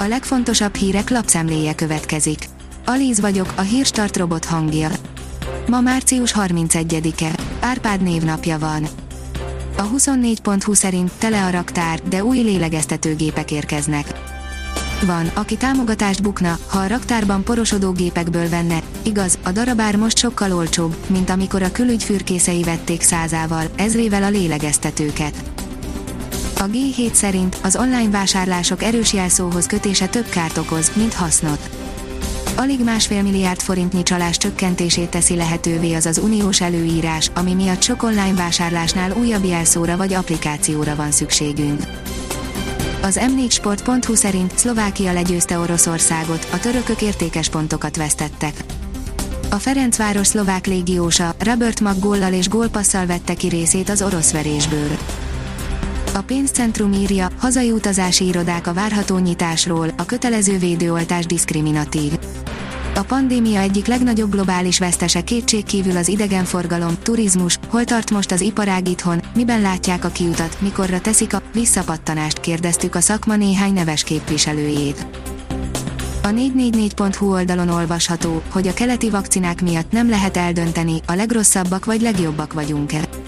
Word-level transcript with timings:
A 0.00 0.08
legfontosabb 0.08 0.74
hírek 0.74 1.10
lapszemléje 1.10 1.74
következik. 1.74 2.48
Alíz 2.84 3.20
vagyok, 3.20 3.52
a 3.56 3.60
hírstart 3.60 4.16
robot 4.16 4.44
hangja. 4.44 4.90
Ma 5.66 5.80
március 5.80 6.34
31-e. 6.38 7.30
Árpád 7.60 8.02
névnapja 8.02 8.58
van. 8.58 8.86
A 9.76 9.82
24.20 9.82 10.74
szerint 10.74 11.10
tele 11.18 11.44
a 11.44 11.50
raktár, 11.50 12.00
de 12.08 12.24
új 12.24 12.38
lélegeztetőgépek 12.38 13.50
érkeznek. 13.50 14.12
Van, 15.06 15.30
aki 15.34 15.56
támogatást 15.56 16.22
bukna, 16.22 16.58
ha 16.68 16.78
a 16.78 16.86
raktárban 16.86 17.44
porosodó 17.44 17.92
gépekből 17.92 18.48
venne. 18.48 18.82
Igaz, 19.02 19.38
a 19.42 19.50
darabár 19.50 19.96
most 19.96 20.18
sokkal 20.18 20.52
olcsóbb, 20.52 20.96
mint 21.06 21.30
amikor 21.30 21.62
a 21.62 21.72
külügy 21.72 22.02
fürkészei 22.02 22.62
vették 22.62 23.00
százával, 23.00 23.64
ezrével 23.76 24.22
a 24.22 24.30
lélegeztetőket. 24.30 25.59
A 26.60 26.66
G7 26.66 27.12
szerint 27.12 27.56
az 27.62 27.76
online 27.76 28.10
vásárlások 28.10 28.82
erős 28.82 29.12
jelszóhoz 29.12 29.66
kötése 29.66 30.06
több 30.06 30.28
kárt 30.28 30.56
okoz, 30.56 30.92
mint 30.94 31.14
hasznot. 31.14 31.70
Alig 32.56 32.84
másfél 32.84 33.22
milliárd 33.22 33.60
forintnyi 33.60 34.02
csalás 34.02 34.36
csökkentését 34.36 35.08
teszi 35.08 35.36
lehetővé 35.36 35.94
az 35.94 36.06
az 36.06 36.18
uniós 36.18 36.60
előírás, 36.60 37.30
ami 37.34 37.54
miatt 37.54 37.82
sok 37.82 38.02
online 38.02 38.34
vásárlásnál 38.34 39.12
újabb 39.12 39.44
jelszóra 39.44 39.96
vagy 39.96 40.12
applikációra 40.12 40.96
van 40.96 41.10
szükségünk. 41.10 41.82
Az 43.02 43.20
m4sport.hu 43.22 44.14
szerint 44.14 44.58
Szlovákia 44.58 45.12
legyőzte 45.12 45.58
Oroszországot, 45.58 46.48
a 46.52 46.58
törökök 46.58 47.02
értékes 47.02 47.48
pontokat 47.48 47.96
vesztettek. 47.96 48.64
A 49.50 49.56
Ferencváros 49.56 50.26
szlovák 50.26 50.66
légiósa 50.66 51.34
Robert 51.38 51.80
Mag 51.80 51.96
és 52.30 52.48
gólpasszal 52.48 53.06
vette 53.06 53.34
ki 53.34 53.48
részét 53.48 53.88
az 53.88 54.02
orosz 54.02 54.32
verésből. 54.32 54.98
A 56.14 56.20
pénzcentrum 56.20 56.92
írja, 56.92 57.28
hazai 57.38 57.70
utazási 57.70 58.26
irodák 58.26 58.66
a 58.66 58.72
várható 58.72 59.18
nyitásról, 59.18 59.88
a 59.96 60.04
kötelező 60.04 60.58
védőoltás 60.58 61.26
diszkriminatív. 61.26 62.12
A 62.94 63.00
pandémia 63.02 63.60
egyik 63.60 63.86
legnagyobb 63.86 64.30
globális 64.30 64.78
vesztese 64.78 65.20
kétségkívül 65.20 65.96
az 65.96 66.08
idegenforgalom, 66.08 66.94
turizmus, 67.02 67.58
hol 67.68 67.84
tart 67.84 68.10
most 68.10 68.32
az 68.32 68.40
iparág 68.40 68.88
itthon, 68.88 69.22
miben 69.34 69.60
látják 69.60 70.04
a 70.04 70.08
kiutat, 70.08 70.56
mikorra 70.60 71.00
teszik 71.00 71.34
a 71.34 71.42
visszapattanást 71.52 72.40
kérdeztük 72.40 72.94
a 72.94 73.00
szakma 73.00 73.36
néhány 73.36 73.72
neves 73.72 74.02
képviselőjét. 74.02 75.06
A 76.22 76.28
444.hu 76.28 77.32
oldalon 77.32 77.68
olvasható, 77.68 78.42
hogy 78.48 78.68
a 78.68 78.74
keleti 78.74 79.10
vakcinák 79.10 79.62
miatt 79.62 79.92
nem 79.92 80.08
lehet 80.08 80.36
eldönteni, 80.36 81.00
a 81.06 81.12
legrosszabbak 81.12 81.84
vagy 81.84 82.00
legjobbak 82.00 82.52
vagyunk-e. 82.52 83.19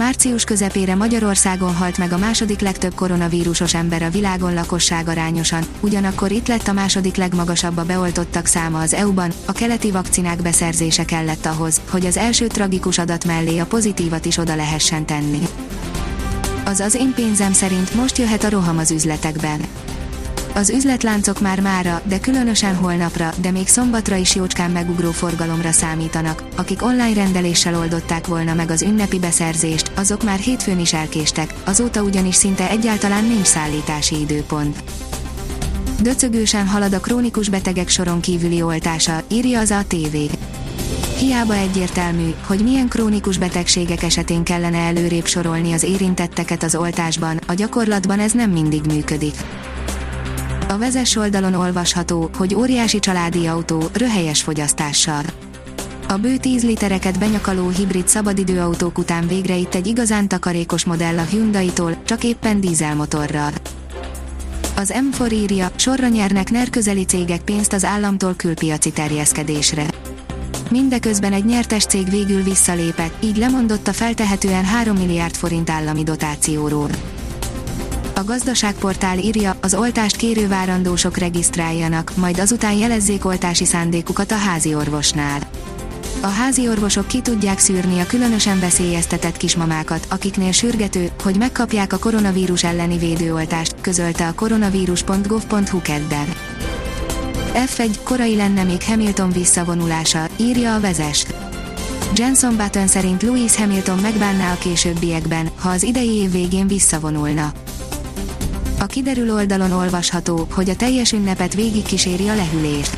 Március 0.00 0.44
közepére 0.44 0.94
Magyarországon 0.94 1.74
halt 1.74 1.98
meg 1.98 2.12
a 2.12 2.18
második 2.18 2.60
legtöbb 2.60 2.94
koronavírusos 2.94 3.74
ember 3.74 4.02
a 4.02 4.10
világon 4.10 4.54
lakosság 4.54 5.08
arányosan, 5.08 5.64
ugyanakkor 5.80 6.30
itt 6.30 6.48
lett 6.48 6.68
a 6.68 6.72
második 6.72 7.16
legmagasabb 7.16 7.76
a 7.76 7.84
beoltottak 7.84 8.46
száma 8.46 8.80
az 8.80 8.94
EU-ban, 8.94 9.30
a 9.44 9.52
keleti 9.52 9.90
vakcinák 9.90 10.42
beszerzése 10.42 11.04
kellett 11.04 11.46
ahhoz, 11.46 11.80
hogy 11.90 12.06
az 12.06 12.16
első 12.16 12.46
tragikus 12.46 12.98
adat 12.98 13.24
mellé 13.24 13.58
a 13.58 13.66
pozitívat 13.66 14.24
is 14.24 14.36
oda 14.36 14.56
lehessen 14.56 15.06
tenni. 15.06 15.46
Az 16.64 16.80
az 16.80 16.94
én 16.94 17.12
pénzem 17.14 17.52
szerint 17.52 17.94
most 17.94 18.18
jöhet 18.18 18.44
a 18.44 18.50
roham 18.50 18.78
az 18.78 18.90
üzletekben 18.90 19.60
az 20.54 20.70
üzletláncok 20.70 21.40
már 21.40 21.60
mára, 21.60 22.02
de 22.04 22.20
különösen 22.20 22.74
holnapra, 22.74 23.30
de 23.40 23.50
még 23.50 23.68
szombatra 23.68 24.16
is 24.16 24.34
jócskán 24.34 24.70
megugró 24.70 25.10
forgalomra 25.10 25.72
számítanak. 25.72 26.42
Akik 26.56 26.82
online 26.82 27.14
rendeléssel 27.14 27.76
oldották 27.76 28.26
volna 28.26 28.54
meg 28.54 28.70
az 28.70 28.82
ünnepi 28.82 29.18
beszerzést, 29.18 29.92
azok 29.96 30.22
már 30.22 30.38
hétfőn 30.38 30.78
is 30.78 30.92
elkéstek, 30.92 31.54
azóta 31.64 32.02
ugyanis 32.02 32.34
szinte 32.34 32.70
egyáltalán 32.70 33.24
nincs 33.24 33.46
szállítási 33.46 34.20
időpont. 34.20 34.82
Döcögősen 36.02 36.66
halad 36.66 36.92
a 36.92 37.00
krónikus 37.00 37.48
betegek 37.48 37.88
soron 37.88 38.20
kívüli 38.20 38.62
oltása, 38.62 39.22
írja 39.28 39.60
az 39.60 39.70
ATV. 39.70 40.16
Hiába 41.18 41.54
egyértelmű, 41.54 42.34
hogy 42.46 42.62
milyen 42.62 42.88
krónikus 42.88 43.38
betegségek 43.38 44.02
esetén 44.02 44.44
kellene 44.44 44.78
előrébb 44.78 45.26
sorolni 45.26 45.72
az 45.72 45.82
érintetteket 45.82 46.62
az 46.62 46.74
oltásban, 46.74 47.40
a 47.46 47.54
gyakorlatban 47.54 48.18
ez 48.18 48.32
nem 48.32 48.50
mindig 48.50 48.86
működik. 48.86 49.34
A 50.70 50.78
vezes 50.78 51.16
oldalon 51.16 51.54
olvasható, 51.54 52.30
hogy 52.36 52.54
óriási 52.54 52.98
családi 52.98 53.46
autó, 53.46 53.82
röhelyes 53.92 54.42
fogyasztással. 54.42 55.22
A 56.08 56.16
bő 56.16 56.36
10 56.36 56.64
litereket 56.64 57.18
benyakaló 57.18 57.68
hibrid 57.68 58.08
szabadidőautók 58.08 58.98
után 58.98 59.26
végre 59.26 59.56
itt 59.56 59.74
egy 59.74 59.86
igazán 59.86 60.28
takarékos 60.28 60.84
modell 60.84 61.18
a 61.18 61.22
Hyundai-tól, 61.22 62.02
csak 62.04 62.24
éppen 62.24 62.60
dízelmotorral. 62.60 63.52
Az 64.76 64.94
M4 64.94 65.32
írja, 65.32 65.70
sorra 65.76 66.08
nyernek 66.08 66.50
NER 66.50 66.70
közeli 66.70 67.04
cégek 67.04 67.40
pénzt 67.40 67.72
az 67.72 67.84
államtól 67.84 68.34
külpiaci 68.36 68.90
terjeszkedésre. 68.92 69.86
Mindeközben 70.70 71.32
egy 71.32 71.44
nyertes 71.44 71.84
cég 71.84 72.10
végül 72.10 72.42
visszalépett, 72.42 73.24
így 73.24 73.36
lemondott 73.36 73.88
a 73.88 73.92
feltehetően 73.92 74.64
3 74.64 74.96
milliárd 74.96 75.34
forint 75.34 75.70
állami 75.70 76.02
dotációról. 76.02 76.90
A 78.20 78.24
gazdaságportál 78.24 79.18
írja, 79.18 79.56
az 79.60 79.74
oltást 79.74 80.16
kérő 80.16 80.48
várandósok 80.48 81.16
regisztráljanak, 81.16 82.12
majd 82.16 82.38
azután 82.38 82.72
jelezzék 82.72 83.24
oltási 83.24 83.64
szándékukat 83.64 84.32
a 84.32 84.36
házi 84.36 84.74
orvosnál. 84.74 85.40
A 86.20 86.26
házi 86.26 86.68
orvosok 86.68 87.06
ki 87.06 87.20
tudják 87.20 87.58
szűrni 87.58 88.00
a 88.00 88.06
különösen 88.06 88.60
veszélyeztetett 88.60 89.36
kismamákat, 89.36 90.06
akiknél 90.10 90.52
sürgető, 90.52 91.10
hogy 91.22 91.36
megkapják 91.36 91.92
a 91.92 91.98
koronavírus 91.98 92.64
elleni 92.64 92.98
védőoltást, 92.98 93.74
közölte 93.80 94.26
a 94.26 94.34
koronavírus.gov.hu 94.34 95.82
kedden. 95.82 96.26
F1 97.54 97.94
korai 98.02 98.36
lenne 98.36 98.62
még 98.62 98.82
Hamilton 98.82 99.30
visszavonulása, 99.30 100.28
írja 100.36 100.74
a 100.74 100.80
vezes. 100.80 101.26
Jenson 102.14 102.56
Button 102.56 102.86
szerint 102.86 103.22
Lewis 103.22 103.56
Hamilton 103.56 103.98
megbánná 103.98 104.52
a 104.52 104.58
későbbiekben, 104.58 105.50
ha 105.60 105.68
az 105.68 105.82
idei 105.82 106.14
év 106.14 106.30
végén 106.30 106.66
visszavonulna. 106.66 107.52
A 108.80 108.86
kiderül 108.86 109.32
oldalon 109.32 109.72
olvasható, 109.72 110.46
hogy 110.50 110.70
a 110.70 110.76
teljes 110.76 111.12
ünnepet 111.12 111.54
végigkíséri 111.54 112.28
a 112.28 112.34
lehűlés. 112.34 112.90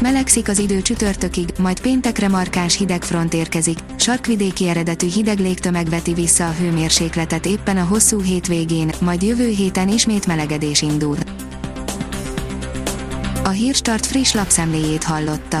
Melegszik 0.00 0.48
az 0.48 0.58
idő 0.58 0.82
csütörtökig, 0.82 1.48
majd 1.58 1.80
péntekre 1.80 2.28
markáns 2.28 2.76
hideg 2.76 3.02
front 3.02 3.34
érkezik, 3.34 3.78
sarkvidéki 3.96 4.68
eredetű 4.68 5.08
hideg 5.08 5.38
légtömeg 5.38 5.88
veti 5.88 6.14
vissza 6.14 6.46
a 6.46 6.52
hőmérsékletet 6.52 7.46
éppen 7.46 7.76
a 7.76 7.84
hosszú 7.84 8.20
hétvégén, 8.20 8.90
majd 9.00 9.22
jövő 9.22 9.48
héten 9.48 9.88
ismét 9.88 10.26
melegedés 10.26 10.82
indul. 10.82 11.16
A 13.44 13.48
Hírstart 13.48 14.06
friss 14.06 14.32
lapszemléjét 14.32 15.04
hallotta. 15.04 15.60